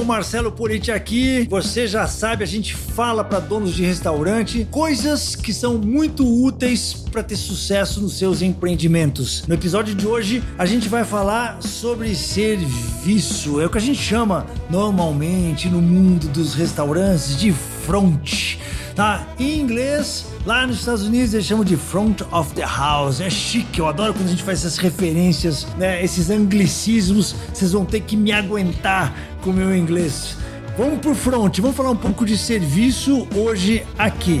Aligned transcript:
Hello, 0.00 0.08
Marcelo 0.08 0.50
Politi 0.50 0.90
aqui. 0.90 1.46
Você 1.50 1.86
já 1.86 2.06
sabe, 2.06 2.42
a 2.42 2.46
gente 2.46 2.74
fala 2.74 3.22
para 3.22 3.38
donos 3.38 3.74
de 3.74 3.84
restaurante 3.84 4.66
coisas 4.70 5.36
que 5.36 5.52
são 5.52 5.76
muito 5.76 6.26
úteis 6.26 6.94
para 6.94 7.22
ter 7.22 7.36
sucesso 7.36 8.00
nos 8.00 8.16
seus 8.16 8.40
empreendimentos. 8.40 9.46
No 9.46 9.52
episódio 9.52 9.94
de 9.94 10.06
hoje, 10.06 10.42
a 10.56 10.64
gente 10.64 10.88
vai 10.88 11.04
falar 11.04 11.60
sobre 11.60 12.14
serviço. 12.14 13.60
É 13.60 13.66
o 13.66 13.70
que 13.70 13.76
a 13.76 13.80
gente 13.80 14.00
chama 14.00 14.46
normalmente 14.70 15.68
no 15.68 15.82
mundo 15.82 16.28
dos 16.28 16.54
restaurantes 16.54 17.38
de 17.38 17.52
front. 17.52 18.56
Tá? 18.94 19.26
Em 19.38 19.60
inglês, 19.60 20.24
lá 20.44 20.66
nos 20.66 20.78
Estados 20.78 21.02
Unidos 21.02 21.34
eles 21.34 21.46
chamam 21.46 21.64
de 21.64 21.76
front 21.76 22.22
of 22.32 22.54
the 22.54 22.64
house. 22.64 23.20
É 23.20 23.30
chique, 23.30 23.78
eu 23.78 23.86
adoro 23.86 24.14
quando 24.14 24.26
a 24.26 24.30
gente 24.30 24.42
faz 24.42 24.60
essas 24.60 24.78
referências, 24.78 25.66
né? 25.76 26.02
Esses 26.02 26.30
anglicismos. 26.30 27.34
Vocês 27.52 27.72
vão 27.72 27.84
ter 27.84 28.00
que 28.00 28.16
me 28.16 28.32
aguentar 28.32 29.14
com 29.42 29.50
o 29.50 29.52
meu 29.52 29.74
inglês. 29.74 30.36
Vamos 30.76 31.00
pro 31.00 31.14
front, 31.14 31.58
vamos 31.58 31.76
falar 31.76 31.90
um 31.90 31.96
pouco 31.96 32.24
de 32.24 32.38
serviço 32.38 33.26
hoje 33.34 33.84
aqui. 33.98 34.40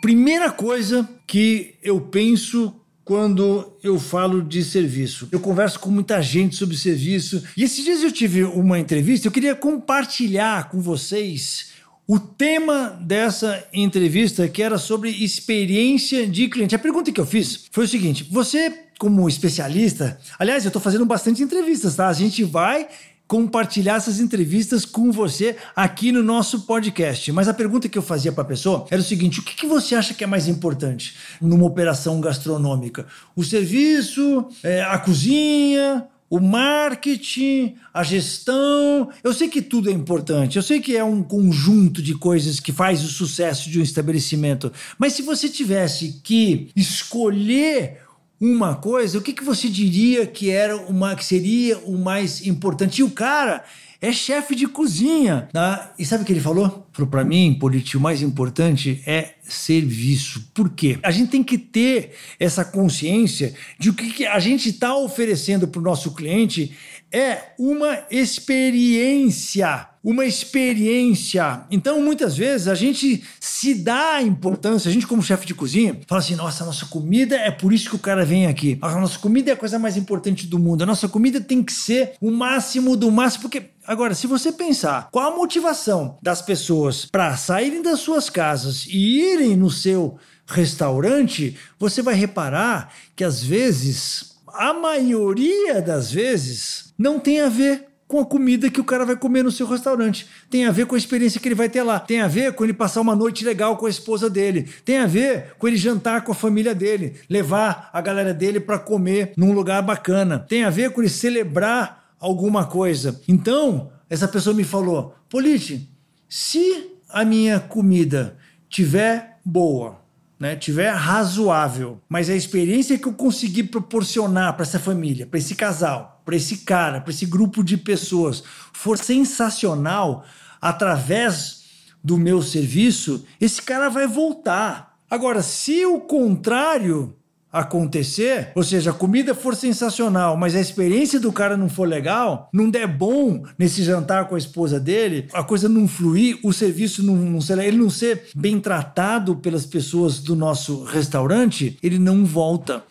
Primeira 0.00 0.50
coisa 0.50 1.08
que 1.26 1.74
eu 1.82 2.00
penso 2.00 2.74
quando 3.04 3.76
eu 3.82 4.00
falo 4.00 4.42
de 4.42 4.64
serviço. 4.64 5.28
Eu 5.30 5.38
converso 5.38 5.78
com 5.78 5.90
muita 5.90 6.22
gente 6.22 6.56
sobre 6.56 6.76
serviço 6.76 7.42
e 7.56 7.62
esses 7.62 7.84
dias 7.84 8.02
eu 8.02 8.10
tive 8.10 8.44
uma 8.44 8.78
entrevista. 8.78 9.28
Eu 9.28 9.32
queria 9.32 9.54
compartilhar 9.54 10.70
com 10.70 10.80
vocês 10.80 11.74
o 12.06 12.18
tema 12.18 12.98
dessa 13.00 13.66
entrevista, 13.72 14.48
que 14.48 14.62
era 14.62 14.78
sobre 14.78 15.10
experiência 15.10 16.26
de 16.26 16.48
cliente. 16.48 16.74
A 16.74 16.78
pergunta 16.78 17.12
que 17.12 17.20
eu 17.20 17.26
fiz 17.26 17.66
foi 17.70 17.84
o 17.84 17.88
seguinte: 17.88 18.26
você, 18.30 18.72
como 18.98 19.28
especialista, 19.28 20.18
aliás, 20.38 20.64
eu 20.64 20.68
estou 20.68 20.82
fazendo 20.82 21.06
bastante 21.06 21.42
entrevistas, 21.42 21.96
tá? 21.96 22.08
A 22.08 22.12
gente 22.12 22.42
vai 22.42 22.88
compartilhar 23.26 23.96
essas 23.96 24.20
entrevistas 24.20 24.84
com 24.84 25.10
você 25.10 25.56
aqui 25.74 26.12
no 26.12 26.22
nosso 26.22 26.62
podcast. 26.62 27.32
Mas 27.32 27.48
a 27.48 27.54
pergunta 27.54 27.88
que 27.88 27.98
eu 27.98 28.02
fazia 28.02 28.32
para 28.32 28.42
a 28.42 28.46
pessoa 28.46 28.86
era 28.90 29.00
o 29.00 29.04
seguinte: 29.04 29.40
o 29.40 29.42
que, 29.42 29.54
que, 29.54 29.66
você 29.66 29.94
acha 29.94 30.14
que 30.14 30.24
é 30.24 30.26
mais 30.26 30.48
importante 30.48 31.16
numa 31.40 31.64
operação 31.64 32.20
gastronômica? 32.20 33.06
O 33.34 33.42
serviço, 33.42 34.48
é, 34.62 34.82
a 34.82 34.98
cozinha, 34.98 36.06
o 36.28 36.40
marketing, 36.40 37.76
a 37.92 38.02
gestão. 38.02 39.08
Eu 39.22 39.32
sei 39.32 39.48
que 39.48 39.62
tudo 39.62 39.88
é 39.88 39.92
importante, 39.92 40.56
eu 40.56 40.62
sei 40.62 40.80
que 40.80 40.96
é 40.96 41.04
um 41.04 41.22
conjunto 41.22 42.02
de 42.02 42.14
coisas 42.14 42.58
que 42.60 42.72
faz 42.72 43.04
o 43.04 43.08
sucesso 43.08 43.70
de 43.70 43.78
um 43.78 43.82
estabelecimento. 43.82 44.72
Mas 44.98 45.12
se 45.12 45.22
você 45.22 45.48
tivesse 45.48 46.20
que 46.22 46.70
escolher 46.74 48.03
uma 48.40 48.74
coisa, 48.74 49.18
o 49.18 49.22
que, 49.22 49.32
que 49.32 49.44
você 49.44 49.68
diria 49.68 50.26
que 50.26 50.50
era 50.50 50.76
uma 50.76 51.14
que 51.14 51.24
seria 51.24 51.78
o 51.78 51.96
mais 51.96 52.46
importante? 52.46 52.98
E 53.00 53.04
o 53.04 53.10
cara 53.10 53.64
é 54.00 54.12
chefe 54.12 54.54
de 54.54 54.66
cozinha, 54.66 55.48
tá? 55.50 55.94
E 55.98 56.04
sabe 56.04 56.22
o 56.22 56.26
que 56.26 56.32
ele 56.32 56.40
falou? 56.40 56.86
Falou 56.92 57.10
para 57.10 57.24
mim, 57.24 57.56
Politi, 57.58 57.96
o 57.96 58.00
mais 58.00 58.20
importante 58.20 59.02
é 59.06 59.34
serviço. 59.42 60.50
Por 60.52 60.68
quê? 60.68 60.98
A 61.02 61.10
gente 61.10 61.30
tem 61.30 61.42
que 61.42 61.56
ter 61.56 62.10
essa 62.38 62.64
consciência 62.64 63.54
de 63.78 63.88
o 63.88 63.94
que, 63.94 64.10
que 64.10 64.26
a 64.26 64.38
gente 64.38 64.68
está 64.68 64.94
oferecendo 64.94 65.66
para 65.66 65.80
o 65.80 65.82
nosso 65.82 66.12
cliente 66.12 66.72
é 67.14 67.54
uma 67.58 68.04
experiência 68.10 69.88
uma 70.04 70.26
experiência. 70.26 71.62
Então, 71.70 72.02
muitas 72.02 72.36
vezes, 72.36 72.68
a 72.68 72.74
gente 72.74 73.24
se 73.40 73.74
dá 73.74 74.20
importância, 74.20 74.90
a 74.90 74.92
gente, 74.92 75.06
como 75.06 75.22
chefe 75.22 75.46
de 75.46 75.54
cozinha, 75.54 75.98
fala 76.06 76.20
assim: 76.20 76.34
nossa, 76.34 76.62
nossa 76.62 76.84
comida 76.84 77.36
é 77.36 77.50
por 77.50 77.72
isso 77.72 77.88
que 77.88 77.96
o 77.96 77.98
cara 77.98 78.22
vem 78.22 78.46
aqui. 78.46 78.78
A 78.82 79.00
nossa 79.00 79.18
comida 79.18 79.50
é 79.50 79.54
a 79.54 79.56
coisa 79.56 79.78
mais 79.78 79.96
importante 79.96 80.46
do 80.46 80.58
mundo. 80.58 80.82
A 80.82 80.86
nossa 80.86 81.08
comida 81.08 81.40
tem 81.40 81.62
que 81.62 81.72
ser 81.72 82.12
o 82.20 82.30
máximo 82.30 82.96
do 82.96 83.10
máximo, 83.10 83.44
porque. 83.44 83.70
Agora, 83.86 84.14
se 84.14 84.26
você 84.26 84.50
pensar 84.50 85.08
qual 85.10 85.32
a 85.32 85.36
motivação 85.36 86.16
das 86.22 86.40
pessoas 86.40 87.06
para 87.06 87.36
saírem 87.36 87.82
das 87.82 88.00
suas 88.00 88.30
casas 88.30 88.86
e 88.86 89.20
irem 89.20 89.56
no 89.56 89.70
seu 89.70 90.18
restaurante, 90.46 91.56
você 91.78 92.00
vai 92.02 92.14
reparar 92.14 92.92
que 93.14 93.24
às 93.24 93.42
vezes, 93.42 94.33
a 94.56 94.72
maioria 94.72 95.80
das 95.82 96.10
vezes, 96.10 96.92
não 96.98 97.18
tem 97.18 97.40
a 97.40 97.48
ver 97.48 97.86
com 98.06 98.20
a 98.20 98.24
comida 98.24 98.70
que 98.70 98.80
o 98.80 98.84
cara 98.84 99.04
vai 99.04 99.16
comer 99.16 99.42
no 99.42 99.50
seu 99.50 99.66
restaurante. 99.66 100.26
Tem 100.50 100.66
a 100.66 100.70
ver 100.70 100.86
com 100.86 100.94
a 100.94 100.98
experiência 100.98 101.40
que 101.40 101.48
ele 101.48 101.54
vai 101.54 101.68
ter 101.68 101.82
lá. 101.82 101.98
Tem 101.98 102.20
a 102.20 102.28
ver 102.28 102.52
com 102.52 102.62
ele 102.62 102.72
passar 102.72 103.00
uma 103.00 103.16
noite 103.16 103.44
legal 103.44 103.76
com 103.76 103.86
a 103.86 103.90
esposa 103.90 104.28
dele. 104.30 104.68
Tem 104.84 104.98
a 104.98 105.06
ver 105.06 105.54
com 105.58 105.66
ele 105.66 105.76
jantar 105.76 106.22
com 106.22 106.32
a 106.32 106.34
família 106.34 106.74
dele, 106.74 107.14
levar 107.28 107.90
a 107.92 108.00
galera 108.00 108.32
dele 108.32 108.60
para 108.60 108.78
comer 108.78 109.32
num 109.36 109.52
lugar 109.52 109.82
bacana. 109.82 110.38
Tem 110.38 110.64
a 110.64 110.70
ver 110.70 110.90
com 110.90 111.00
ele 111.00 111.08
celebrar 111.08 112.14
alguma 112.20 112.66
coisa. 112.66 113.20
Então, 113.26 113.90
essa 114.08 114.28
pessoa 114.28 114.54
me 114.54 114.64
falou: 114.64 115.14
Polite, 115.28 115.90
se 116.28 116.92
a 117.08 117.24
minha 117.24 117.58
comida 117.58 118.36
tiver 118.68 119.38
boa, 119.44 120.03
né, 120.38 120.56
tiver 120.56 120.90
razoável, 120.90 122.00
mas 122.08 122.28
a 122.28 122.34
experiência 122.34 122.98
que 122.98 123.06
eu 123.06 123.12
conseguir 123.12 123.64
proporcionar 123.64 124.54
para 124.54 124.64
essa 124.64 124.78
família, 124.78 125.26
para 125.26 125.38
esse 125.38 125.54
casal, 125.54 126.22
para 126.24 126.36
esse 126.36 126.58
cara, 126.58 127.00
para 127.00 127.12
esse 127.12 127.26
grupo 127.26 127.62
de 127.62 127.76
pessoas 127.76 128.42
for 128.72 128.98
sensacional 128.98 130.24
através 130.60 131.64
do 132.02 132.18
meu 132.18 132.42
serviço, 132.42 133.24
esse 133.40 133.62
cara 133.62 133.88
vai 133.88 134.06
voltar. 134.06 134.98
Agora, 135.08 135.42
se 135.42 135.86
o 135.86 136.00
contrário 136.00 137.16
acontecer, 137.54 138.50
ou 138.52 138.64
seja, 138.64 138.90
a 138.90 138.92
comida 138.92 139.32
for 139.32 139.54
sensacional, 139.54 140.36
mas 140.36 140.56
a 140.56 140.60
experiência 140.60 141.20
do 141.20 141.30
cara 141.30 141.56
não 141.56 141.68
for 141.68 141.86
legal, 141.86 142.48
não 142.52 142.68
der 142.68 142.88
bom 142.88 143.44
nesse 143.56 143.84
jantar 143.84 144.26
com 144.26 144.34
a 144.34 144.38
esposa 144.38 144.80
dele, 144.80 145.28
a 145.32 145.44
coisa 145.44 145.68
não 145.68 145.86
fluir, 145.86 146.36
o 146.42 146.52
serviço 146.52 147.00
não, 147.04 147.14
não 147.14 147.40
ser, 147.40 147.56
ele 147.58 147.76
não 147.76 147.88
ser 147.88 148.24
bem 148.34 148.58
tratado 148.58 149.36
pelas 149.36 149.64
pessoas 149.64 150.18
do 150.18 150.34
nosso 150.34 150.82
restaurante, 150.82 151.78
ele 151.80 151.96
não 151.96 152.24
volta. 152.24 152.82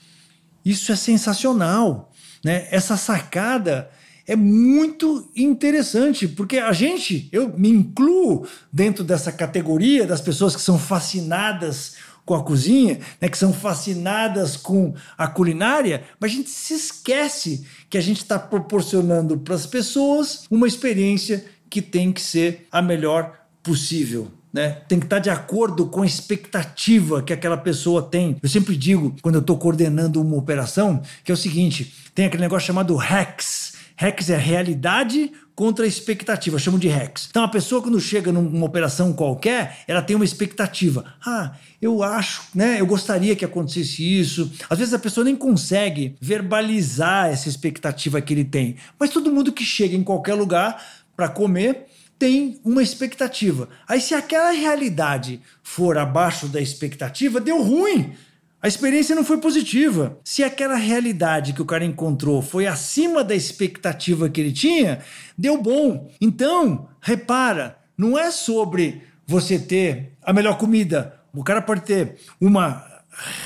Isso 0.64 0.94
é 0.94 0.96
sensacional, 0.96 2.10
né? 2.42 2.66
Essa 2.72 2.96
sacada 2.96 3.90
é 4.26 4.38
muito 4.38 5.30
interessante, 5.36 6.26
porque 6.26 6.58
a 6.58 6.72
gente, 6.72 7.28
eu 7.34 7.50
me 7.58 7.68
incluo 7.68 8.48
dentro 8.72 9.04
dessa 9.04 9.30
categoria 9.30 10.08
das 10.08 10.22
pessoas 10.22 10.56
que 10.56 10.62
são 10.62 10.80
fascinadas 10.80 11.96
com 12.26 12.36
a 12.36 12.44
cozinha, 12.44 13.00
né, 13.20 13.28
que 13.28 13.38
são 13.38 13.54
fascinadas 13.54 14.56
com 14.56 14.94
a 15.18 15.28
culinária, 15.28 16.04
mas 16.20 16.32
a 16.32 16.36
gente 16.36 16.50
se 16.50 16.74
esquece 16.74 17.66
que 17.90 17.98
a 17.98 18.02
gente 18.02 18.18
está 18.18 18.40
proporcionando 18.40 19.38
para 19.38 19.56
as 19.56 19.66
pessoas 19.66 20.46
uma 20.50 20.68
experiência 20.68 21.46
que 21.70 21.82
tem 21.82 22.12
que 22.12 22.22
ser 22.22 22.68
a 22.72 22.82
melhor 22.82 23.34
possível. 23.62 24.32
Né? 24.54 24.70
Tem 24.88 25.00
que 25.00 25.08
estar 25.08 25.18
de 25.18 25.32
acordo 25.32 25.88
com 25.88 26.04
a 26.04 26.06
expectativa 26.06 27.24
que 27.24 27.34
aquela 27.34 27.58
pessoa 27.58 28.04
tem. 28.04 28.38
Eu 28.42 28.48
sempre 28.48 28.78
digo, 28.78 29.16
quando 29.24 29.36
eu 29.36 29.42
estou 29.42 29.58
coordenando 29.58 30.22
uma 30.22 30.38
operação, 30.38 31.02
que 31.24 31.32
é 31.32 31.34
o 31.34 31.38
seguinte: 31.38 31.92
tem 32.14 32.26
aquele 32.26 32.44
negócio 32.44 32.68
chamado 32.68 32.96
HACS. 33.00 33.74
HACS 33.98 34.30
é 34.30 34.38
realidade 34.38 35.32
contra 35.56 35.86
a 35.86 35.88
expectativa, 35.88 36.58
chamo 36.58 36.80
de 36.80 36.88
REX. 36.88 37.28
Então 37.30 37.44
a 37.44 37.48
pessoa 37.48 37.82
quando 37.82 38.00
chega 38.00 38.32
numa 38.32 38.66
operação 38.66 39.14
qualquer, 39.14 39.84
ela 39.88 40.02
tem 40.02 40.16
uma 40.16 40.26
expectativa. 40.26 41.06
Ah, 41.26 41.54
eu 41.82 42.02
acho, 42.02 42.44
né? 42.56 42.80
Eu 42.80 42.86
gostaria 42.86 43.36
que 43.36 43.46
acontecesse 43.46 44.20
isso. 44.20 44.52
Às 44.70 44.80
vezes 44.80 44.94
a 44.94 45.00
pessoa 45.00 45.24
nem 45.24 45.36
consegue 45.36 46.16
verbalizar 46.20 47.30
essa 47.30 47.50
expectativa 47.50 48.22
que 48.22 48.34
ele 48.34 48.46
tem. 48.46 48.76
Mas 49.00 49.12
todo 49.12 49.32
mundo 49.32 49.52
que 49.52 49.64
chega 49.64 49.96
em 49.96 50.04
qualquer 50.04 50.34
lugar 50.34 50.84
para 51.16 51.30
comer 51.30 51.86
tem 52.18 52.60
uma 52.64 52.82
expectativa. 52.82 53.68
Aí 53.88 54.00
se 54.00 54.14
aquela 54.14 54.52
realidade 54.52 55.42
for 55.62 55.98
abaixo 55.98 56.48
da 56.48 56.62
expectativa, 56.62 57.40
deu 57.40 57.62
ruim. 57.62 58.14
A 58.64 58.68
experiência 58.70 59.14
não 59.14 59.26
foi 59.26 59.40
positiva. 59.40 60.18
Se 60.24 60.42
aquela 60.42 60.76
realidade 60.76 61.52
que 61.52 61.62
o 61.62 61.66
cara 61.66 61.84
encontrou 61.84 62.42
foi 62.42 62.66
acima 62.66 63.22
da 63.22 63.36
expectativa 63.36 64.30
que 64.30 64.40
ele 64.40 64.54
tinha, 64.54 65.00
deu 65.38 65.62
bom. 65.62 66.10
Então, 66.22 66.88
repara, 67.02 67.78
não 67.98 68.18
é 68.18 68.32
sobre 68.32 69.02
você 69.28 69.60
ter 69.60 70.14
a 70.24 70.32
melhor 70.32 70.58
comida. 70.58 71.20
O 71.34 71.44
cara 71.44 71.62
pode 71.62 71.82
ter 71.82 72.16
uma 72.40 72.88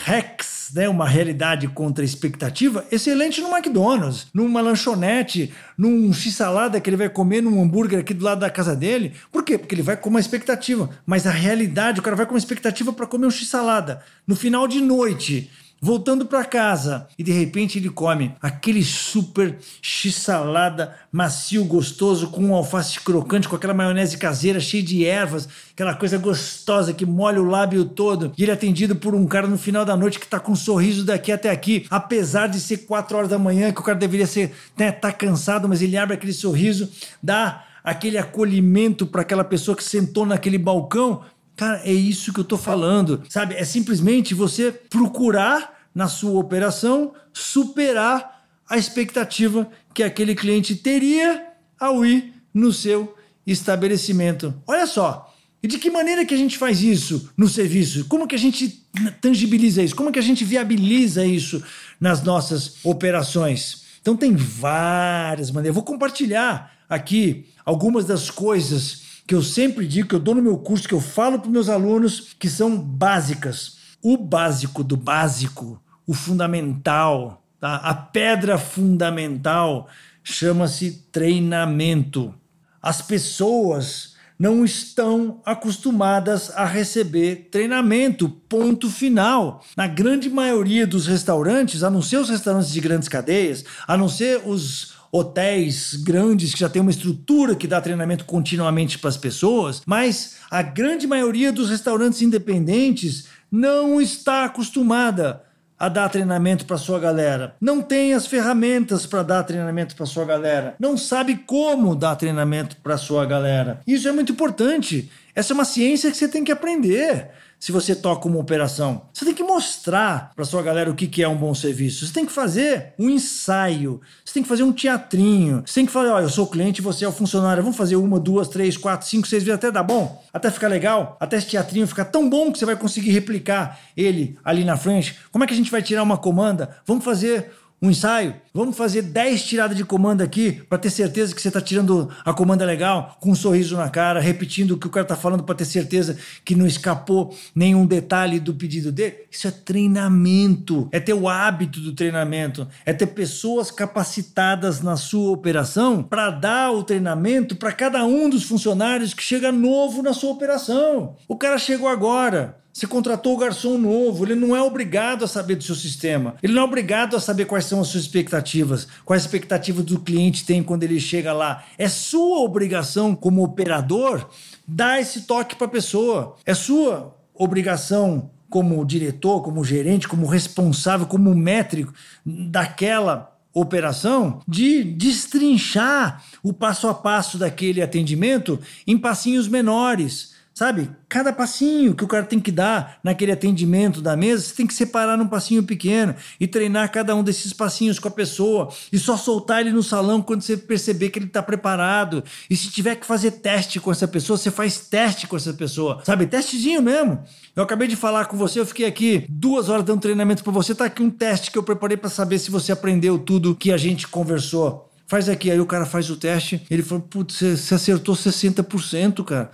Rex 0.06 0.57
né, 0.74 0.88
uma 0.90 1.08
realidade 1.08 1.68
contra 1.68 2.04
a 2.04 2.06
expectativa, 2.06 2.86
excelente 2.92 3.42
no 3.42 3.56
McDonald's, 3.56 4.28
numa 4.34 4.62
lanchonete, 4.62 5.54
num 5.78 6.12
x-salada 6.14 6.80
que 6.80 6.90
ele 6.90 6.98
vai 6.98 7.10
comer 7.10 7.42
num 7.42 7.62
hambúrguer 7.62 8.00
aqui 8.00 8.14
do 8.14 8.26
lado 8.26 8.40
da 8.40 8.50
casa 8.50 8.76
dele. 8.76 9.14
Por 9.32 9.44
quê? 9.44 9.58
Porque 9.58 9.76
ele 9.76 9.82
vai 9.82 9.98
com 9.98 10.10
uma 10.10 10.20
expectativa. 10.20 10.90
Mas 11.06 11.28
a 11.28 11.32
realidade, 11.32 12.00
o 12.00 12.04
cara 12.04 12.16
vai 12.16 12.26
com 12.26 12.34
uma 12.34 12.40
expectativa 12.40 12.92
para 12.92 13.08
comer 13.08 13.28
um 13.28 13.32
x-salada. 13.32 14.02
No 14.26 14.36
final 14.36 14.68
de 14.68 14.82
noite, 14.82 15.50
voltando 15.80 16.26
para 16.26 16.44
casa 16.44 17.08
e 17.18 17.24
de 17.24 17.32
repente 17.32 17.78
ele 17.78 17.90
come 17.90 18.34
aquele 18.42 18.84
super 18.84 19.58
x-salada 19.82 20.96
macio, 21.12 21.64
gostoso, 21.66 22.28
com 22.28 22.44
um 22.46 22.56
alface 22.56 23.00
crocante, 23.00 23.48
com 23.48 23.56
aquela 23.56 23.74
maionese 23.74 24.18
caseira 24.18 24.60
cheia 24.60 24.84
de 24.84 25.06
ervas, 25.06 25.48
aquela 25.72 25.94
coisa 25.94 26.18
gostosa 26.18 26.94
que 26.94 27.06
molha 27.06 27.42
o 27.42 27.50
lábio 27.50 27.86
todo. 27.86 28.32
E 28.38 28.44
ele 28.44 28.52
é 28.52 28.54
atendido 28.54 28.96
por 28.96 29.16
um 29.16 29.26
cara 29.26 29.48
no 29.48 29.58
final 29.58 29.86
da 29.86 29.96
noite 29.96 30.20
que 30.20 30.28
tá 30.28 30.40
com 30.40 30.52
um 30.52 30.56
sorriso 30.56 31.06
daqui 31.06 31.32
até 31.32 31.50
aqui, 31.50 31.86
apesar 31.90 32.48
de 32.48 32.60
ser 32.60 32.80
4 32.80 33.18
horas 33.18 33.30
da 33.30 33.40
manhã, 33.40 33.72
que 33.72 33.80
o 33.80 33.84
cara 33.84 33.98
deveria 33.98 34.28
ser, 34.28 34.54
né, 34.78 34.92
tá 34.92 35.12
cansado, 35.12 35.68
mas 35.68 35.82
ele 35.82 35.98
abre 35.98 36.16
aquele 36.16 36.34
sorriso, 36.34 36.90
dá 37.22 37.64
aquele 37.84 38.18
acolhimento 38.18 39.06
para 39.08 39.22
aquela 39.22 39.44
pessoa 39.46 39.76
que 39.76 39.84
sentou 39.84 40.26
naquele 40.26 40.58
balcão 40.58 41.22
Cara, 41.58 41.82
é 41.84 41.92
isso 41.92 42.32
que 42.32 42.40
eu 42.40 42.44
tô 42.44 42.56
falando, 42.56 43.24
sabe? 43.28 43.56
É 43.56 43.66
simplesmente 43.66 44.36
você 44.36 44.72
procurar 44.72 45.90
na 45.94 46.08
sua 46.08 46.40
operação 46.40 47.14
superar 47.34 48.46
a 48.70 48.78
expectativa 48.78 49.68
que 49.92 50.04
aquele 50.04 50.36
cliente 50.36 50.76
teria 50.76 51.48
ao 51.80 52.06
ir 52.06 52.32
no 52.54 52.72
seu 52.72 53.18
estabelecimento. 53.46 54.54
Olha 54.68 54.86
só, 54.86 55.34
e 55.62 55.68
de 55.68 55.80
que 55.80 55.90
maneira 55.90 56.24
que 56.24 56.34
a 56.36 56.38
gente 56.38 56.60
faz 56.60 56.84
isso 56.84 57.32
no 57.36 57.50
serviço? 57.50 58.06
Como 58.06 58.28
que 58.28 58.36
a 58.36 58.40
gente 58.40 58.88
tangibiliza 59.20 59.82
isso? 59.82 59.96
Como 59.96 60.12
que 60.12 60.20
a 60.20 60.24
gente 60.24 60.46
viabiliza 60.46 61.26
isso 61.26 61.64
nas 62.00 62.22
nossas 62.22 62.86
operações? 62.86 63.82
Então 64.00 64.16
tem 64.16 64.36
várias 64.36 65.50
maneiras. 65.50 65.70
Eu 65.70 65.74
vou 65.74 65.84
compartilhar 65.84 66.72
aqui 66.88 67.48
algumas 67.66 68.06
das 68.06 68.30
coisas 68.30 69.02
que 69.28 69.36
eu 69.36 69.44
sempre 69.44 69.86
digo, 69.86 70.08
que 70.08 70.16
eu 70.16 70.20
dou 70.20 70.34
no 70.34 70.42
meu 70.42 70.58
curso, 70.58 70.88
que 70.88 70.94
eu 70.94 71.02
falo 71.02 71.38
para 71.38 71.52
meus 71.52 71.68
alunos, 71.68 72.34
que 72.40 72.50
são 72.50 72.78
básicas. 72.78 73.76
O 74.02 74.16
básico 74.16 74.86
do 74.86 74.96
básico, 74.96 75.84
o 76.08 76.14
fundamental, 76.14 77.46
tá? 77.60 77.76
a 77.76 77.94
pedra 77.94 78.58
fundamental 78.58 79.90
chama-se 80.24 81.08
treinamento. 81.12 82.34
As 82.82 83.02
pessoas 83.02 84.16
não 84.40 84.64
estão 84.64 85.42
acostumadas 85.44 86.52
a 86.52 86.64
receber 86.64 87.50
treinamento, 87.52 88.30
ponto 88.30 88.90
final. 88.90 89.64
Na 89.76 89.88
grande 89.88 90.30
maioria 90.30 90.86
dos 90.86 91.08
restaurantes, 91.08 91.84
a 91.84 91.90
não 91.90 92.02
ser 92.02 92.18
os 92.18 92.30
restaurantes 92.30 92.72
de 92.72 92.80
grandes 92.80 93.10
cadeias, 93.10 93.66
a 93.88 93.98
não 93.98 94.08
ser 94.08 94.42
os 94.46 94.97
hotéis 95.18 95.96
grandes 95.96 96.54
que 96.54 96.60
já 96.60 96.70
tem 96.70 96.82
uma 96.82 96.92
estrutura 96.92 97.56
que 97.56 97.68
dá 97.68 97.82
treinamento 97.82 98.26
continuamente 98.26 99.00
para 99.00 99.10
as 99.10 99.18
pessoas, 99.18 99.82
mas 99.86 100.38
a 100.50 100.62
grande 100.62 101.08
maioria 101.08 101.52
dos 101.52 101.70
restaurantes 101.70 102.22
independentes 102.22 103.26
não 103.52 104.00
está 104.02 104.46
acostumada 104.46 105.44
a 105.80 105.90
dar 105.90 106.10
treinamento 106.10 106.66
para 106.66 106.78
sua 106.78 107.00
galera, 107.00 107.56
não 107.62 107.82
tem 107.82 108.14
as 108.14 108.26
ferramentas 108.26 109.06
para 109.06 109.22
dar 109.22 109.44
treinamento 109.44 109.96
para 109.96 110.08
sua 110.08 110.26
galera, 110.26 110.76
não 110.80 110.98
sabe 110.98 111.36
como 111.46 111.96
dar 111.96 112.16
treinamento 112.16 112.78
para 112.78 112.98
sua 112.98 113.26
galera. 113.26 113.80
Isso 113.86 114.08
é 114.08 114.12
muito 114.12 114.32
importante. 114.32 115.12
Essa 115.36 115.54
é 115.54 115.56
uma 115.56 115.66
ciência 115.66 116.10
que 116.10 116.18
você 116.18 116.28
tem 116.28 116.44
que 116.44 116.52
aprender 116.52 117.30
se 117.60 117.72
você 117.72 117.96
toca 117.96 118.28
uma 118.28 118.40
operação. 118.40 119.04
Você 119.14 119.26
tem 119.26 119.34
que 119.34 119.44
mostrar 119.44 120.32
para 120.36 120.46
sua 120.46 120.62
galera 120.62 120.90
o 120.90 120.96
que, 120.96 121.24
é 121.24 121.28
um 121.28 121.36
bom 121.36 121.54
serviço. 121.54 122.06
Você 122.06 122.14
tem 122.14 122.26
que 122.26 122.32
fazer 122.32 122.94
um 123.00 123.10
ensaio. 123.10 124.00
Você 124.24 124.34
tem 124.34 124.44
que 124.44 124.50
fazer 124.50 124.64
um 124.64 124.72
teatrinho. 124.72 125.64
Você 125.66 125.76
tem 125.76 125.86
que 125.86 125.92
falar: 125.92 126.14
olha, 126.14 126.24
eu 126.24 126.30
sou 126.30 126.46
o 126.46 126.50
cliente, 126.50 126.82
você 126.82 127.06
é 127.06 127.08
o 127.08 127.12
funcionário. 127.12 127.64
Vamos 127.64 127.78
fazer 127.78 127.96
uma, 127.96 128.20
duas, 128.20 128.48
três, 128.48 128.78
quatro, 128.78 129.08
cinco, 129.08 129.28
seis 129.28 129.44
vezes 129.44 129.58
até 129.58 129.72
dar 129.72 129.84
bom, 129.84 130.24
até 130.32 130.52
ficar 130.52 130.68
legal, 130.68 131.18
até 131.20 131.38
esse 131.38 131.48
teatrinho 131.48 131.88
ficar 131.88 132.06
tão 132.06 132.30
bom 132.30 132.52
que 132.52 132.60
você 132.60 132.66
vai 132.66 132.76
conseguir 132.76 133.12
replicar 133.12 133.80
ele 133.96 134.38
ali 134.44 134.64
na 134.64 134.78
frente. 134.78 135.18
Como 135.32 135.44
é 135.44 135.48
que 135.48 135.54
a 135.54 135.58
gente 135.58 135.72
vai 135.72 135.82
tirar 135.82 136.04
uma 136.04 136.18
comanda? 136.18 136.78
Vamos 136.86 137.04
fazer 137.04 137.52
um 137.82 137.92
ensaio. 137.92 138.36
Vamos 138.54 138.76
fazer 138.76 139.04
10 139.04 139.44
tiradas 139.44 139.78
de 139.78 139.86
comanda 139.86 140.24
aqui 140.24 140.54
para 140.68 140.80
ter 140.80 140.90
certeza 140.90 141.34
que 141.36 141.42
você 141.42 141.48
está 141.50 141.62
tirando 141.62 142.10
a 142.26 142.34
comanda 142.34 142.66
legal, 142.66 143.18
com 143.20 143.32
um 143.32 143.36
sorriso 143.36 143.78
na 143.78 143.90
cara, 143.90 144.20
repetindo 144.20 144.72
o 144.72 144.78
que 144.78 144.88
o 144.88 144.90
cara 144.90 145.04
está 145.04 145.16
falando 145.16 145.44
para 145.44 145.56
ter 145.56 145.66
certeza 145.66 146.18
que 146.44 146.56
não 146.56 146.66
escapou 146.66 147.36
nenhum 147.54 147.86
detalhe 147.86 148.40
do 148.40 148.54
pedido 148.54 148.92
dele. 148.92 149.28
Isso 149.30 149.48
é 149.48 149.52
treinamento, 149.52 150.90
é 150.92 151.00
ter 151.00 151.14
o 151.14 151.30
hábito 151.30 151.80
do 151.80 151.94
treinamento, 151.94 152.68
é 152.86 152.94
ter 152.94 153.08
pessoas 153.08 153.70
capacitadas 153.70 154.82
na 154.82 154.98
sua 154.98 155.32
operação 155.32 156.02
para 156.02 156.32
dar 156.32 156.72
o 156.72 156.84
treinamento 156.84 157.56
para 157.56 157.72
cada 157.72 158.04
um 158.06 158.28
dos 158.30 158.44
funcionários 158.44 159.14
que 159.14 159.24
chega 159.24 159.52
novo 159.52 160.02
na 160.02 160.14
sua 160.14 160.32
operação. 160.32 161.16
O 161.28 161.36
cara 161.36 161.60
chegou 161.60 161.88
agora. 161.88 162.58
Você 162.78 162.86
contratou 162.86 163.34
o 163.34 163.38
garçom 163.38 163.76
novo, 163.76 164.24
ele 164.24 164.36
não 164.36 164.56
é 164.56 164.62
obrigado 164.62 165.26
a 165.26 165.28
saber 165.28 165.56
do 165.56 165.64
seu 165.64 165.74
sistema. 165.74 166.36
Ele 166.44 166.54
não 166.54 166.62
é 166.62 166.66
obrigado 166.66 167.16
a 167.16 167.20
saber 167.20 167.46
quais 167.46 167.66
são 167.66 167.82
as 167.82 167.88
suas 167.88 168.04
expectativas, 168.04 168.88
quais 169.04 169.24
expectativas 169.24 169.84
do 169.84 170.00
cliente 170.00 170.46
tem 170.46 170.62
quando 170.62 170.84
ele 170.84 171.00
chega 171.00 171.34
lá. 171.34 171.64
É 171.76 171.90
sua 171.90 172.38
obrigação 172.42 173.16
como 173.16 173.44
operador 173.44 174.30
dar 174.68 175.02
esse 175.02 175.22
toque 175.22 175.56
para 175.56 175.66
a 175.66 175.72
pessoa. 175.72 176.36
É 176.46 176.54
sua 176.54 177.18
obrigação 177.34 178.30
como 178.48 178.86
diretor, 178.86 179.42
como 179.42 179.66
gerente, 179.66 180.08
como 180.08 180.28
responsável, 180.28 181.08
como 181.08 181.34
métrico 181.34 181.92
daquela 182.24 183.36
operação 183.56 184.40
de 184.48 184.84
destrinchar 184.84 186.24
o 186.44 186.54
passo 186.54 186.88
a 186.88 186.94
passo 186.94 187.40
daquele 187.40 187.82
atendimento 187.82 188.60
em 188.86 188.96
passinhos 188.96 189.48
menores 189.48 190.37
Sabe? 190.58 190.90
Cada 191.08 191.32
passinho 191.32 191.94
que 191.94 192.04
o 192.04 192.08
cara 192.08 192.26
tem 192.26 192.40
que 192.40 192.52
dar 192.52 192.98
naquele 193.04 193.32
atendimento 193.32 194.02
da 194.02 194.18
mesa, 194.18 194.42
você 194.42 194.56
tem 194.56 194.66
que 194.66 194.74
separar 194.74 195.16
num 195.16 195.28
passinho 195.28 195.62
pequeno 195.62 196.16
e 196.40 196.48
treinar 196.48 196.92
cada 196.92 197.16
um 197.16 197.24
desses 197.24 197.54
passinhos 197.54 198.00
com 198.00 198.08
a 198.08 198.12
pessoa 198.12 198.74
e 198.92 198.98
só 198.98 199.16
soltar 199.16 199.62
ele 199.62 199.72
no 199.72 199.84
salão 199.84 200.20
quando 200.20 200.42
você 200.42 200.58
perceber 200.58 201.12
que 201.12 201.20
ele 201.20 201.28
está 201.28 201.44
preparado. 201.44 202.24
E 202.50 202.58
se 202.58 202.72
tiver 202.72 202.96
que 202.96 203.06
fazer 203.06 203.34
teste 203.34 203.80
com 203.80 203.92
essa 203.92 204.08
pessoa, 204.08 204.36
você 204.36 204.50
faz 204.50 204.80
teste 204.80 205.28
com 205.28 205.36
essa 205.36 205.54
pessoa. 205.54 206.02
Sabe? 206.04 206.26
Testezinho 206.26 206.82
mesmo. 206.82 207.24
Eu 207.56 207.62
acabei 207.62 207.88
de 207.88 207.96
falar 207.96 208.26
com 208.26 208.36
você, 208.36 208.60
eu 208.60 208.66
fiquei 208.66 208.88
aqui 208.88 209.28
duas 209.30 209.70
horas 209.70 209.86
dando 209.86 210.02
treinamento 210.02 210.44
para 210.44 210.52
você. 210.52 210.74
Tá 210.74 210.86
aqui 210.86 211.04
um 211.04 211.12
teste 211.12 211.52
que 211.52 211.58
eu 211.60 211.62
preparei 211.62 211.98
para 211.98 212.10
saber 212.10 212.40
se 212.40 212.50
você 212.50 212.72
aprendeu 212.72 213.20
tudo 213.20 213.54
que 213.54 213.72
a 213.72 213.78
gente 213.78 214.08
conversou. 214.08 214.90
Faz 215.06 215.30
aqui, 215.30 215.52
aí 215.52 215.60
o 215.60 215.68
cara 215.68 215.86
faz 215.86 216.10
o 216.10 216.18
teste, 216.18 216.66
ele 216.68 216.82
falou, 216.82 217.04
putz, 217.04 217.36
você 217.36 217.76
acertou 217.76 218.16
60%, 218.16 219.24
cara. 219.24 219.52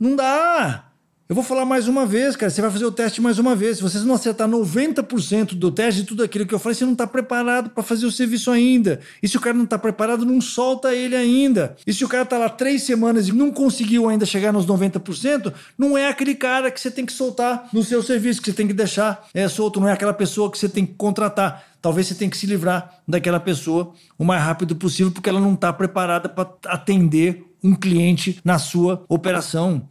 Não 0.00 0.16
dá! 0.16 0.86
Eu 1.28 1.34
vou 1.34 1.44
falar 1.44 1.64
mais 1.64 1.86
uma 1.86 2.04
vez, 2.04 2.34
cara. 2.34 2.50
Você 2.50 2.60
vai 2.60 2.70
fazer 2.70 2.84
o 2.86 2.90
teste 2.90 3.20
mais 3.20 3.38
uma 3.38 3.54
vez. 3.54 3.76
Se 3.76 3.82
você 3.84 3.98
não 4.00 4.16
acertar 4.16 4.48
90% 4.48 5.54
do 5.54 5.70
teste 5.70 6.00
de 6.00 6.06
tudo 6.08 6.24
aquilo 6.24 6.44
que 6.44 6.52
eu 6.52 6.58
falei, 6.58 6.74
você 6.74 6.84
não 6.84 6.94
está 6.94 7.06
preparado 7.06 7.70
para 7.70 7.84
fazer 7.84 8.04
o 8.04 8.10
serviço 8.10 8.50
ainda. 8.50 8.98
E 9.22 9.28
se 9.28 9.36
o 9.36 9.40
cara 9.40 9.54
não 9.54 9.62
está 9.62 9.78
preparado, 9.78 10.24
não 10.24 10.40
solta 10.40 10.92
ele 10.92 11.14
ainda. 11.14 11.76
E 11.86 11.92
se 11.92 12.04
o 12.04 12.08
cara 12.08 12.24
está 12.24 12.36
lá 12.36 12.48
três 12.48 12.82
semanas 12.82 13.28
e 13.28 13.32
não 13.32 13.52
conseguiu 13.52 14.08
ainda 14.08 14.26
chegar 14.26 14.52
nos 14.52 14.66
90%, 14.66 15.52
não 15.78 15.96
é 15.96 16.08
aquele 16.08 16.34
cara 16.34 16.68
que 16.68 16.80
você 16.80 16.90
tem 16.90 17.06
que 17.06 17.12
soltar 17.12 17.68
no 17.72 17.84
seu 17.84 18.02
serviço, 18.02 18.40
que 18.40 18.50
você 18.50 18.56
tem 18.56 18.66
que 18.66 18.74
deixar 18.74 19.28
é, 19.32 19.46
solto. 19.46 19.78
Não 19.78 19.88
é 19.88 19.92
aquela 19.92 20.14
pessoa 20.14 20.50
que 20.50 20.58
você 20.58 20.68
tem 20.68 20.84
que 20.84 20.94
contratar. 20.94 21.64
Talvez 21.80 22.08
você 22.08 22.14
tenha 22.16 22.30
que 22.30 22.36
se 22.36 22.46
livrar 22.46 23.02
daquela 23.06 23.38
pessoa 23.38 23.92
o 24.18 24.24
mais 24.24 24.42
rápido 24.42 24.74
possível, 24.74 25.12
porque 25.12 25.28
ela 25.28 25.40
não 25.40 25.54
está 25.54 25.72
preparada 25.72 26.28
para 26.28 26.50
atender 26.66 27.49
um 27.62 27.74
cliente 27.74 28.40
na 28.44 28.58
sua 28.58 29.04
operação. 29.08 29.88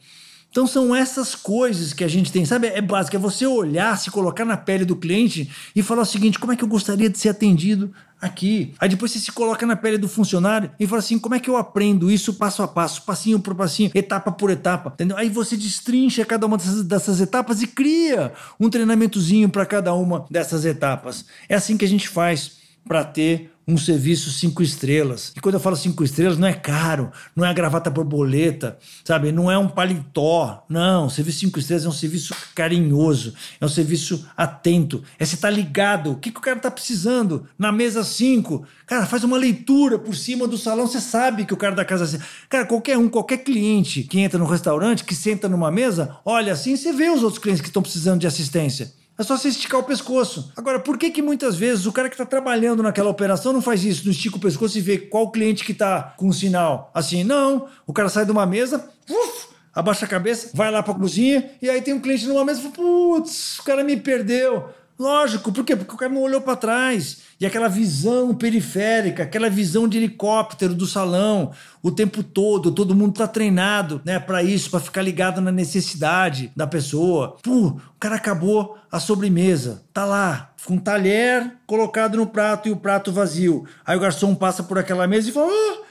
Então 0.52 0.66
são 0.66 0.96
essas 0.96 1.36
coisas 1.36 1.94
que 1.94 2.04
a 2.04 2.08
gente 2.08 2.32
tem, 2.32 2.44
sabe? 2.44 2.68
É 2.68 2.82
básico, 2.82 3.16
é 3.16 3.20
você 3.20 3.46
olhar, 3.46 3.96
se 3.98 4.10
colocar 4.10 4.44
na 4.44 4.58
pele 4.58 4.84
do 4.84 4.96
cliente 4.96 5.50
e 5.76 5.84
falar 5.84 6.02
o 6.02 6.06
seguinte: 6.06 6.40
como 6.40 6.52
é 6.52 6.56
que 6.56 6.64
eu 6.64 6.68
gostaria 6.68 7.08
de 7.08 7.20
ser 7.20 7.30
atendido 7.30 7.94
aqui? 8.20 8.74
Aí 8.80 8.90
depois 8.90 9.12
você 9.12 9.20
se 9.20 9.32
coloca 9.32 9.64
na 9.68 9.76
pele 9.76 10.00
do 10.00 10.08
funcionário 10.08 10.72
e 10.80 10.88
fala 10.88 11.00
assim: 11.00 11.20
como 11.20 11.36
é 11.36 11.40
que 11.40 11.50
eu 11.50 11.56
aprendo 11.56 12.10
isso 12.10 12.34
passo 12.34 12.64
a 12.64 12.68
passo, 12.68 13.04
passinho 13.04 13.40
por 13.40 13.54
passinho, 13.54 13.92
etapa 13.94 14.32
por 14.32 14.50
etapa, 14.50 14.90
entendeu? 14.92 15.16
Aí 15.18 15.30
você 15.30 15.56
destrincha 15.56 16.26
cada 16.26 16.48
uma 16.48 16.58
dessas, 16.58 16.84
dessas 16.84 17.22
etapas 17.22 17.62
e 17.62 17.68
cria 17.68 18.34
um 18.60 18.72
treinamentozinho 18.72 19.50
para 19.50 19.68
cada 19.68 19.94
uma 19.94 20.26
dessas 20.32 20.66
etapas. 20.66 21.26
É 21.48 21.54
assim 21.54 21.78
que 21.78 21.86
a 21.86 21.90
gente 21.90 22.08
faz 22.08 22.54
para 22.88 23.04
ter 23.04 23.52
um 23.70 23.78
serviço 23.78 24.32
cinco 24.32 24.64
estrelas. 24.64 25.32
E 25.36 25.40
quando 25.40 25.56
eu 25.56 25.60
falo 25.60 25.76
cinco 25.76 26.04
estrelas, 26.04 26.38
não 26.38 26.48
é 26.48 26.54
caro, 26.54 27.12
não 27.36 27.46
é 27.46 27.50
a 27.50 27.54
gravata 27.54 27.90
borboleta, 27.90 28.80
sabe? 29.04 29.32
Não 29.32 29.52
é 29.52 29.58
um 29.58 29.68
paletó. 29.68 30.66
Não, 30.68 31.06
o 31.06 31.10
serviço 31.10 31.40
cinco 31.40 31.60
estrelas 31.60 31.86
é 31.86 31.90
um 31.90 31.94
serviço 31.94 32.34
carinhoso, 32.56 33.36
é 33.62 33.66
um 33.66 33.70
serviço 33.70 34.28
atento. 34.36 35.04
É 35.20 35.26
você 35.26 35.38
tá 35.38 35.50
ligado. 35.50 36.12
O 36.12 36.16
que, 36.16 36.32
que 36.32 36.40
o 36.40 36.42
cara 36.42 36.58
está 36.58 36.72
precisando 36.72 37.48
na 37.58 37.72
mesa 37.72 38.04
cinco? 38.04 38.66
Cara, 38.88 39.06
faz 39.06 39.24
uma 39.24 39.38
leitura 39.38 40.00
por 40.00 40.16
cima 40.16 40.48
do 40.48 40.58
salão, 40.58 40.88
você 40.88 41.00
sabe 41.00 41.46
que 41.46 41.54
o 41.54 41.58
cara 41.58 41.76
da 41.76 41.86
casa. 41.86 42.20
Cara, 42.50 42.66
qualquer 42.66 42.98
um, 42.98 43.08
qualquer 43.08 43.38
cliente 43.38 44.02
que 44.04 44.20
entra 44.20 44.40
no 44.40 44.46
restaurante, 44.46 45.04
que 45.04 45.14
senta 45.14 45.48
numa 45.48 45.72
mesa, 45.72 46.18
olha 46.26 46.54
assim, 46.54 46.76
você 46.76 46.92
vê 46.92 47.10
os 47.10 47.22
outros 47.22 47.42
clientes 47.42 47.62
que 47.62 47.68
estão 47.68 47.84
precisando 47.84 48.20
de 48.20 48.28
assistência. 48.28 48.99
É 49.20 49.24
só 49.24 49.38
você 49.38 49.50
esticar 49.50 49.82
o 49.82 49.84
pescoço. 49.84 50.50
Agora, 50.56 50.80
por 50.80 50.98
que 50.98 51.12
que 51.12 51.22
muitas 51.22 51.58
vezes 51.58 51.86
o 51.86 51.92
cara 51.92 52.08
que 52.08 52.16
está 52.16 52.26
trabalhando 52.26 52.82
naquela 52.82 53.10
operação 53.10 53.52
não 53.52 53.62
faz 53.62 53.84
isso? 53.84 54.06
Não 54.06 54.14
estica 54.14 54.38
o 54.38 54.40
pescoço 54.40 54.78
e 54.78 54.82
vê 54.82 54.98
qual 54.98 55.30
cliente 55.30 55.66
que 55.66 55.74
está 55.74 56.14
com 56.16 56.30
o 56.30 56.34
sinal? 56.34 56.90
Assim, 56.94 57.26
não. 57.26 57.68
O 57.86 57.92
cara 57.92 58.08
sai 58.08 58.24
de 58.24 58.32
uma 58.32 58.46
mesa, 58.46 58.90
uf, 59.10 59.48
abaixa 59.76 60.06
a 60.06 60.08
cabeça, 60.08 60.52
vai 60.54 60.72
lá 60.72 60.82
para 60.82 60.94
a 60.94 60.98
cozinha 60.98 61.52
e 61.62 61.70
aí 61.70 61.82
tem 61.82 61.94
um 61.94 62.00
cliente 62.00 62.26
numa 62.28 62.46
mesa 62.46 62.62
e 62.62 62.64
fala, 62.64 62.76
putz, 62.76 63.60
o 63.60 63.64
cara 63.64 63.84
me 63.84 63.98
perdeu. 63.98 64.70
Lógico, 64.98 65.52
por 65.52 65.66
quê? 65.66 65.76
Porque 65.76 65.94
o 65.94 65.98
cara 65.98 66.14
não 66.14 66.22
olhou 66.22 66.40
para 66.40 66.56
trás. 66.56 67.18
E 67.40 67.46
aquela 67.46 67.70
visão 67.70 68.36
periférica, 68.36 69.24
aquela 69.24 69.50
visão 69.50 69.88
de 69.88 69.98
helicóptero 69.98 70.74
do 70.74 70.86
salão 70.86 71.52
o 71.82 71.90
tempo 71.90 72.22
todo, 72.22 72.74
todo 72.74 72.96
mundo 72.96 73.14
tá 73.14 73.28
treinado, 73.28 74.02
né, 74.04 74.20
para 74.20 74.44
isso, 74.44 74.70
para 74.70 74.82
ficar 74.82 75.02
ligado 75.02 75.40
na 75.40 75.52
necessidade 75.52 76.52
da 76.56 76.68
pessoa. 76.68 77.38
Pô, 77.42 77.68
o 77.68 78.00
cara 78.00 78.16
acabou 78.16 78.78
a 78.92 79.00
sobremesa. 79.00 79.84
Tá 79.94 80.04
lá, 80.04 80.52
com 80.66 80.74
um 80.74 80.78
talher 80.80 81.56
colocado 81.66 82.18
no 82.18 82.28
prato 82.28 82.68
e 82.68 82.72
o 82.72 82.78
prato 82.78 83.14
vazio. 83.14 83.66
Aí 83.86 83.96
o 83.96 84.00
garçom 84.00 84.36
passa 84.36 84.62
por 84.62 84.78
aquela 84.78 85.08
mesa 85.08 85.30
e 85.30 85.32
fala: 85.32 85.48
oh, 85.50 85.89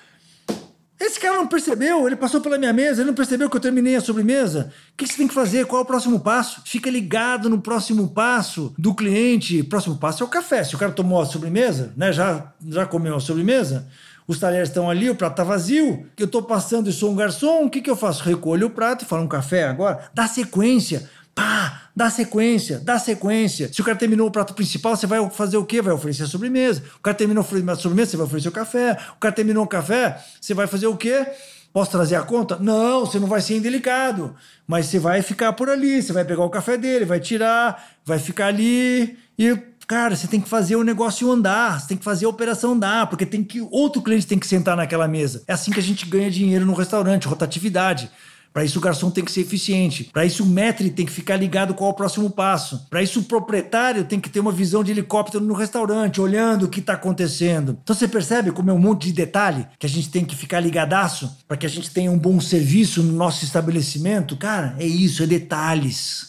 esse 1.01 1.21
cara 1.21 1.37
não 1.37 1.47
percebeu, 1.47 2.07
ele 2.07 2.17
passou 2.17 2.41
pela 2.41 2.59
minha 2.59 2.73
mesa, 2.73 3.01
ele 3.01 3.09
não 3.09 3.15
percebeu 3.15 3.49
que 3.49 3.57
eu 3.57 3.61
terminei 3.61 3.95
a 3.95 4.01
sobremesa. 4.01 4.73
O 4.93 4.97
que 4.97 5.07
você 5.07 5.17
tem 5.17 5.29
que 5.29 5.35
fazer? 5.35 5.65
Qual 5.67 5.81
é 5.81 5.85
o 5.85 5.87
próximo 5.87 6.19
passo? 6.19 6.61
Fica 6.65 6.91
ligado 6.91 7.49
no 7.49 7.61
próximo 7.61 8.09
passo 8.09 8.75
do 8.77 8.93
cliente. 8.93 9.63
Próximo 9.63 9.97
passo 9.97 10.25
é 10.25 10.27
o 10.27 10.29
café. 10.29 10.65
Se 10.65 10.75
o 10.75 10.79
cara 10.79 10.91
tomou 10.91 11.21
a 11.21 11.27
sobremesa, 11.27 11.93
né, 11.97 12.13
já, 12.13 12.53
já 12.67 12.85
comeu 12.85 13.15
a 13.15 13.21
sobremesa, 13.21 13.87
os 14.27 14.41
talheres 14.41 14.69
estão 14.69 14.91
ali, 14.91 15.09
o 15.09 15.15
prato 15.15 15.35
está 15.35 15.45
vazio, 15.45 16.05
eu 16.19 16.27
estou 16.27 16.43
passando 16.43 16.91
e 16.91 16.93
sou 16.93 17.13
um 17.13 17.17
garçom, 17.17 17.65
o 17.65 17.71
que, 17.71 17.81
que 17.81 17.89
eu 17.89 17.97
faço? 17.97 18.25
Recolho 18.25 18.67
o 18.67 18.71
prato 18.71 19.05
e 19.05 19.09
falo 19.09 19.23
um 19.23 19.29
café 19.29 19.65
agora. 19.65 20.11
Dá 20.13 20.27
sequência. 20.27 21.09
Pá, 21.39 21.83
dá 21.95 22.11
sequência, 22.11 22.81
dá 22.81 22.99
sequência. 22.99 23.73
Se 23.73 23.81
o 23.81 23.85
cara 23.85 23.97
terminou 23.97 24.27
o 24.27 24.31
prato 24.31 24.55
principal, 24.55 24.97
você 24.97 25.07
vai 25.07 25.31
fazer 25.31 25.57
o 25.57 25.65
quê? 25.65 25.81
Vai 25.81 25.95
oferecer 25.95 26.25
a 26.25 26.27
sobremesa. 26.27 26.83
O 26.97 27.01
cara 27.01 27.17
terminou 27.17 27.45
a 27.45 27.77
sobremesa, 27.77 28.11
você 28.11 28.17
vai 28.17 28.27
oferecer 28.27 28.49
o 28.49 28.53
café. 28.53 28.99
O 29.13 29.21
cara 29.21 29.33
terminou 29.33 29.63
o 29.63 29.69
café, 29.69 30.21
você 30.41 30.53
vai 30.53 30.67
fazer 30.67 30.89
o 30.89 30.97
quê? 30.97 31.29
Posso 31.73 31.93
trazer 31.93 32.17
a 32.17 32.23
conta? 32.23 32.59
Não, 32.59 33.07
você 33.07 33.21
não 33.21 33.29
vai 33.29 33.41
ser 33.41 33.57
indelicado. 33.57 34.35
Mas 34.67 34.87
você 34.87 34.99
vai 34.99 35.23
ficar 35.23 35.53
por 35.53 35.71
ali, 35.71 36.03
você 36.03 36.13
vai 36.13 36.25
pegar 36.25 36.43
o 36.43 36.51
café 36.51 36.77
dele, 36.77 37.05
vai 37.05 37.21
tirar, 37.21 37.87
vai 38.05 38.19
ficar 38.19 38.47
ali 38.47 39.17
e 39.39 39.57
cara, 39.87 40.17
você 40.17 40.27
tem 40.27 40.41
que 40.41 40.49
fazer 40.49 40.75
o 40.75 40.83
negócio 40.83 41.31
andar, 41.31 41.81
você 41.81 41.89
tem 41.89 41.97
que 41.97 42.05
fazer 42.05 42.27
a 42.27 42.29
operação 42.29 42.73
andar, 42.73 43.07
porque 43.07 43.25
tem 43.25 43.45
que 43.45 43.61
outro 43.71 44.03
cliente 44.03 44.27
tem 44.27 44.41
que 44.41 44.47
sentar 44.47 44.77
naquela 44.77 45.07
mesa. 45.07 45.45
É 45.47 45.53
assim 45.53 45.71
que 45.71 45.79
a 45.79 45.83
gente 45.83 46.05
ganha 46.05 46.29
dinheiro 46.29 46.67
no 46.67 46.75
restaurante, 46.75 47.29
rotatividade. 47.29 48.11
Para 48.59 48.65
isso 48.65 48.81
o 48.81 48.83
garçom 48.83 49.09
tem 49.09 49.25
que 49.25 49.31
ser 49.31 49.43
eficiente. 49.43 50.11
Para 50.13 50.25
isso 50.25 50.43
o 50.43 50.47
maître 50.47 50.91
tem 50.91 51.07
que 51.07 51.13
ficar 51.13 51.37
ligado 51.37 51.75
qual 51.75 51.91
é 51.91 51.93
o 51.93 51.97
próximo 51.97 52.29
passo. 52.29 52.89
Para 52.91 53.01
isso 53.01 53.21
o 53.21 53.23
proprietário 53.23 54.03
tem 54.03 54.19
que 54.19 54.29
ter 54.29 54.41
uma 54.41 54.51
visão 54.51 54.83
de 54.83 54.91
helicóptero 54.91 55.45
no 55.45 55.55
restaurante, 55.55 56.21
olhando 56.21 56.65
o 56.65 56.69
que 56.69 56.81
está 56.81 56.95
acontecendo. 56.95 57.79
Então 57.81 57.95
você 57.95 58.09
percebe 58.09 58.51
como 58.51 58.69
é 58.69 58.73
um 58.73 58.79
monte 58.81 59.07
de 59.07 59.13
detalhe 59.13 59.65
que 59.79 59.87
a 59.87 59.89
gente 59.89 60.11
tem 60.11 60.25
que 60.25 60.35
ficar 60.35 60.59
ligadaço 60.59 61.37
para 61.47 61.57
que 61.57 61.67
a 61.67 61.69
gente 61.69 61.89
tenha 61.93 62.11
um 62.11 62.19
bom 62.19 62.41
serviço 62.41 63.01
no 63.01 63.13
nosso 63.13 63.45
estabelecimento? 63.45 64.37
Cara, 64.37 64.75
é 64.77 64.85
isso, 64.85 65.23
é 65.23 65.27
detalhes. 65.29 66.28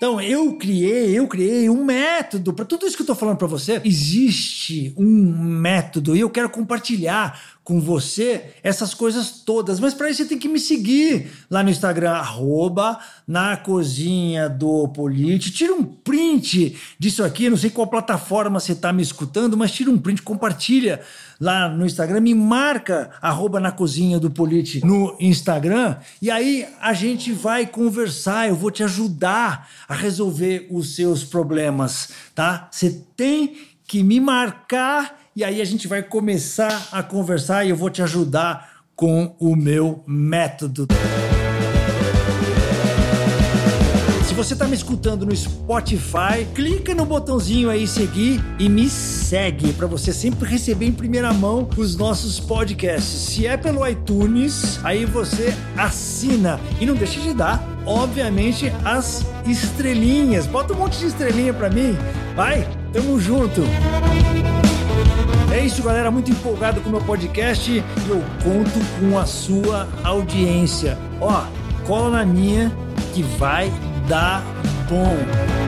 Então, 0.00 0.18
eu 0.18 0.54
criei, 0.54 1.18
eu 1.18 1.28
criei 1.28 1.68
um 1.68 1.84
método 1.84 2.54
para 2.54 2.64
tudo 2.64 2.86
isso 2.86 2.96
que 2.96 3.02
eu 3.02 3.04
estou 3.04 3.14
falando 3.14 3.36
para 3.36 3.46
você. 3.46 3.82
Existe 3.84 4.94
um 4.96 5.04
método 5.04 6.16
e 6.16 6.20
eu 6.20 6.30
quero 6.30 6.48
compartilhar 6.48 7.38
com 7.70 7.80
você 7.80 8.46
essas 8.64 8.92
coisas 8.94 9.30
todas. 9.46 9.78
Mas 9.78 9.94
para 9.94 10.10
isso 10.10 10.24
você 10.24 10.28
tem 10.28 10.38
que 10.40 10.48
me 10.48 10.58
seguir 10.58 11.30
lá 11.48 11.62
no 11.62 11.70
Instagram, 11.70 12.10
arroba 12.10 12.98
na 13.28 13.56
cozinha 13.56 14.48
do 14.48 14.88
Polite. 14.88 15.52
Tira 15.52 15.72
um 15.72 15.84
print 15.84 16.76
disso 16.98 17.22
aqui, 17.22 17.48
não 17.48 17.56
sei 17.56 17.70
qual 17.70 17.86
plataforma 17.86 18.58
você 18.58 18.72
está 18.72 18.92
me 18.92 19.04
escutando, 19.04 19.56
mas 19.56 19.70
tira 19.70 19.88
um 19.88 19.96
print, 19.96 20.20
compartilha 20.20 21.00
lá 21.40 21.68
no 21.68 21.86
Instagram, 21.86 22.18
me 22.18 22.34
marca 22.34 23.12
arroba 23.22 23.60
na 23.60 23.70
cozinha 23.70 24.18
do 24.18 24.32
Polite 24.32 24.84
no 24.84 25.16
Instagram 25.20 25.96
e 26.20 26.28
aí 26.28 26.66
a 26.80 26.92
gente 26.92 27.32
vai 27.32 27.68
conversar, 27.68 28.48
eu 28.48 28.56
vou 28.56 28.72
te 28.72 28.82
ajudar 28.82 29.70
a 29.88 29.94
resolver 29.94 30.66
os 30.72 30.96
seus 30.96 31.22
problemas, 31.22 32.08
tá? 32.34 32.68
Você 32.68 33.04
tem 33.16 33.56
que 33.86 34.02
me 34.02 34.18
marcar 34.18 35.19
e 35.34 35.44
aí 35.44 35.60
a 35.60 35.64
gente 35.64 35.86
vai 35.86 36.02
começar 36.02 36.88
a 36.90 37.02
conversar 37.02 37.64
e 37.64 37.70
eu 37.70 37.76
vou 37.76 37.88
te 37.88 38.02
ajudar 38.02 38.82
com 38.96 39.34
o 39.38 39.54
meu 39.54 40.02
método. 40.06 40.88
Se 44.26 44.34
você 44.34 44.54
está 44.54 44.66
me 44.66 44.74
escutando 44.74 45.24
no 45.26 45.34
Spotify, 45.34 46.46
clica 46.54 46.94
no 46.94 47.04
botãozinho 47.04 47.70
aí 47.70 47.86
seguir 47.86 48.42
e 48.58 48.68
me 48.68 48.88
segue 48.88 49.72
para 49.72 49.86
você 49.86 50.12
sempre 50.12 50.48
receber 50.48 50.86
em 50.86 50.92
primeira 50.92 51.32
mão 51.32 51.68
os 51.76 51.94
nossos 51.94 52.40
podcasts. 52.40 53.04
Se 53.04 53.46
é 53.46 53.56
pelo 53.56 53.86
iTunes, 53.86 54.80
aí 54.84 55.04
você 55.04 55.54
assina 55.76 56.58
e 56.80 56.86
não 56.86 56.94
deixe 56.94 57.20
de 57.20 57.34
dar, 57.34 57.62
obviamente, 57.86 58.72
as 58.84 59.24
estrelinhas. 59.46 60.46
Bota 60.46 60.72
um 60.72 60.76
monte 60.76 60.98
de 60.98 61.06
estrelinha 61.06 61.52
para 61.52 61.70
mim. 61.70 61.96
Vai, 62.34 62.66
tamo 62.92 63.20
junto. 63.20 63.62
É 65.52 65.64
isso, 65.64 65.82
galera. 65.82 66.10
Muito 66.10 66.30
empolgado 66.30 66.80
com 66.80 66.88
o 66.88 66.92
meu 66.92 67.00
podcast 67.00 67.70
e 67.70 67.82
eu 68.08 68.22
conto 68.42 68.80
com 68.98 69.18
a 69.18 69.26
sua 69.26 69.88
audiência. 70.04 70.96
Ó, 71.20 71.44
cola 71.86 72.10
na 72.10 72.24
minha 72.24 72.70
que 73.12 73.22
vai 73.22 73.70
dar 74.08 74.42
bom. 74.88 75.59